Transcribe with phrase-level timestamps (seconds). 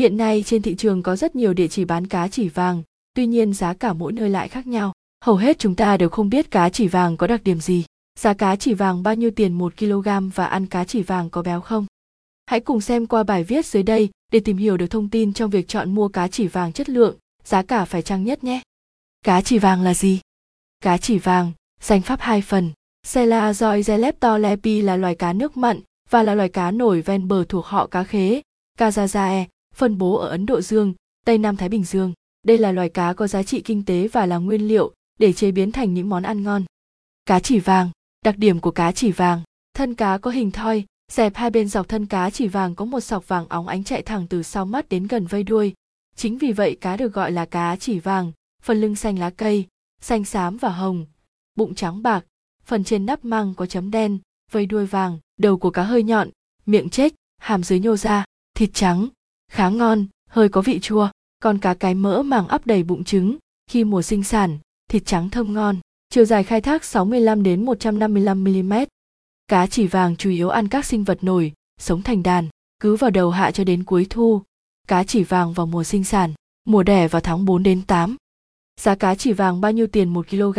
[0.00, 2.82] Hiện nay trên thị trường có rất nhiều địa chỉ bán cá chỉ vàng,
[3.14, 4.92] tuy nhiên giá cả mỗi nơi lại khác nhau.
[5.24, 7.84] Hầu hết chúng ta đều không biết cá chỉ vàng có đặc điểm gì.
[8.18, 11.42] Giá cá chỉ vàng bao nhiêu tiền 1 kg và ăn cá chỉ vàng có
[11.42, 11.86] béo không?
[12.46, 15.50] Hãy cùng xem qua bài viết dưới đây để tìm hiểu được thông tin trong
[15.50, 18.62] việc chọn mua cá chỉ vàng chất lượng, giá cả phải chăng nhất nhé.
[19.24, 20.20] Cá chỉ vàng là gì?
[20.80, 22.70] Cá chỉ vàng, danh pháp hai phần.
[23.06, 25.80] Sela Zoizeleptor lepi là loài cá nước mặn
[26.10, 28.42] và là loài cá nổi ven bờ thuộc họ cá khế,
[28.78, 29.44] Kazazae,
[29.80, 30.94] phân bố ở Ấn Độ Dương,
[31.26, 32.12] Tây Nam Thái Bình Dương.
[32.42, 35.50] Đây là loài cá có giá trị kinh tế và là nguyên liệu để chế
[35.50, 36.64] biến thành những món ăn ngon.
[37.26, 37.90] Cá chỉ vàng,
[38.24, 39.42] đặc điểm của cá chỉ vàng,
[39.74, 43.00] thân cá có hình thoi, dẹp hai bên dọc thân cá chỉ vàng có một
[43.00, 45.74] sọc vàng óng ánh chạy thẳng từ sau mắt đến gần vây đuôi.
[46.16, 49.66] Chính vì vậy cá được gọi là cá chỉ vàng, phần lưng xanh lá cây,
[50.00, 51.06] xanh xám và hồng,
[51.54, 52.24] bụng trắng bạc,
[52.64, 54.18] phần trên nắp măng có chấm đen,
[54.50, 56.30] vây đuôi vàng, đầu của cá hơi nhọn,
[56.66, 59.08] miệng chết, hàm dưới nhô ra, thịt trắng,
[59.50, 61.08] khá ngon, hơi có vị chua,
[61.42, 63.36] còn cá cái mỡ màng ấp đầy bụng trứng,
[63.70, 65.76] khi mùa sinh sản, thịt trắng thơm ngon,
[66.08, 68.72] chiều dài khai thác 65 đến 155 mm.
[69.48, 72.48] Cá chỉ vàng chủ yếu ăn các sinh vật nổi, sống thành đàn,
[72.80, 74.42] cứ vào đầu hạ cho đến cuối thu.
[74.88, 76.34] Cá chỉ vàng vào mùa sinh sản,
[76.64, 78.16] mùa đẻ vào tháng 4 đến 8.
[78.80, 80.58] Giá cá chỉ vàng bao nhiêu tiền 1 kg?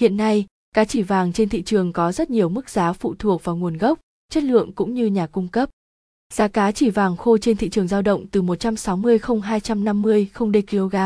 [0.00, 3.44] Hiện nay, cá chỉ vàng trên thị trường có rất nhiều mức giá phụ thuộc
[3.44, 3.98] vào nguồn gốc,
[4.32, 5.70] chất lượng cũng như nhà cung cấp.
[6.34, 10.52] Giá cá chỉ vàng khô trên thị trường dao động từ 160 không 250 không
[10.52, 10.96] đê kg.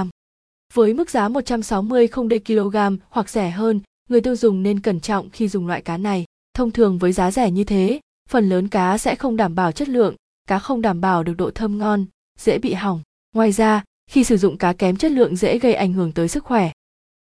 [0.74, 2.76] Với mức giá 160 không đê kg
[3.08, 6.24] hoặc rẻ hơn, người tiêu dùng nên cẩn trọng khi dùng loại cá này.
[6.54, 9.88] Thông thường với giá rẻ như thế, phần lớn cá sẽ không đảm bảo chất
[9.88, 10.14] lượng,
[10.48, 12.04] cá không đảm bảo được độ thơm ngon,
[12.38, 13.02] dễ bị hỏng.
[13.34, 16.44] Ngoài ra, khi sử dụng cá kém chất lượng dễ gây ảnh hưởng tới sức
[16.44, 16.72] khỏe.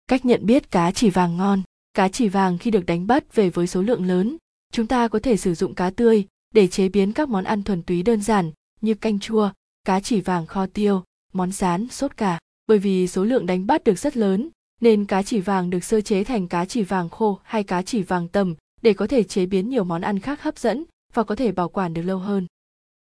[0.07, 1.62] Cách nhận biết cá chỉ vàng ngon.
[1.95, 4.37] Cá chỉ vàng khi được đánh bắt về với số lượng lớn,
[4.73, 7.83] chúng ta có thể sử dụng cá tươi để chế biến các món ăn thuần
[7.83, 9.51] túy đơn giản như canh chua,
[9.85, 12.39] cá chỉ vàng kho tiêu, món rán, sốt cà.
[12.67, 14.49] Bởi vì số lượng đánh bắt được rất lớn,
[14.81, 18.03] nên cá chỉ vàng được sơ chế thành cá chỉ vàng khô hay cá chỉ
[18.03, 20.84] vàng tầm để có thể chế biến nhiều món ăn khác hấp dẫn
[21.15, 22.47] và có thể bảo quản được lâu hơn.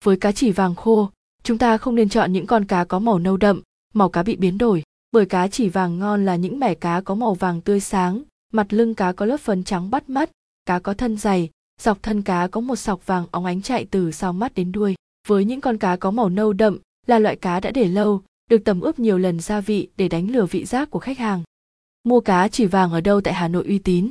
[0.03, 1.09] Với cá chỉ vàng khô,
[1.43, 3.61] chúng ta không nên chọn những con cá có màu nâu đậm,
[3.93, 7.15] màu cá bị biến đổi, bởi cá chỉ vàng ngon là những mẻ cá có
[7.15, 8.23] màu vàng tươi sáng,
[8.53, 10.29] mặt lưng cá có lớp phấn trắng bắt mắt,
[10.65, 11.49] cá có thân dày,
[11.81, 14.95] dọc thân cá có một sọc vàng óng ánh chạy từ sau mắt đến đuôi.
[15.27, 18.57] Với những con cá có màu nâu đậm là loại cá đã để lâu, được
[18.65, 21.43] tẩm ướp nhiều lần gia vị để đánh lừa vị giác của khách hàng.
[22.03, 24.09] Mua cá chỉ vàng ở đâu tại Hà Nội uy tín?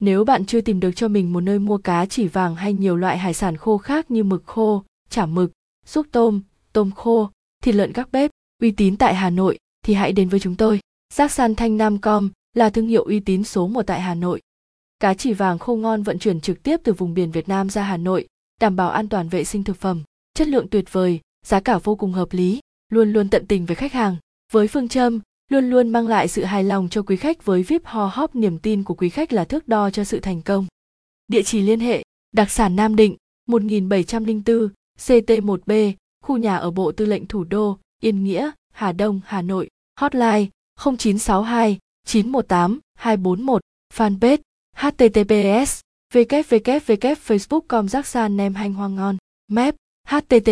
[0.00, 2.96] Nếu bạn chưa tìm được cho mình một nơi mua cá chỉ vàng hay nhiều
[2.96, 5.52] loại hải sản khô khác như mực khô, chả mực,
[5.86, 6.40] xúc tôm,
[6.72, 7.30] tôm khô,
[7.62, 8.30] thịt lợn các bếp,
[8.62, 10.80] uy tín tại Hà Nội thì hãy đến với chúng tôi.
[11.14, 14.40] Giác San Thanh Nam Com là thương hiệu uy tín số một tại Hà Nội.
[15.02, 17.82] Cá chỉ vàng khô ngon vận chuyển trực tiếp từ vùng biển Việt Nam ra
[17.82, 18.26] Hà Nội,
[18.60, 20.02] đảm bảo an toàn vệ sinh thực phẩm,
[20.34, 23.76] chất lượng tuyệt vời, giá cả vô cùng hợp lý, luôn luôn tận tình với
[23.76, 24.16] khách hàng.
[24.52, 25.20] Với phương châm,
[25.50, 28.58] luôn luôn mang lại sự hài lòng cho quý khách với VIP Ho hóp niềm
[28.58, 30.66] tin của quý khách là thước đo cho sự thành công.
[31.28, 32.02] Địa chỉ liên hệ,
[32.32, 33.16] đặc sản Nam Định,
[33.48, 35.92] 1704, CT1B,
[36.24, 39.68] khu nhà ở Bộ Tư lệnh Thủ đô, Yên Nghĩa, Hà Đông, Hà Nội,
[40.00, 40.46] hotline
[40.84, 43.62] 0962 918 241,
[43.94, 44.38] fanpage
[44.76, 45.80] https
[46.14, 49.16] www facebook com giác san nem hành hoang ngon
[49.48, 49.74] mép
[50.08, 50.40] http